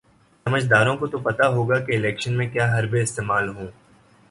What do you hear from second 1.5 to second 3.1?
ہوگا کہ الیکشن میں کیا حربے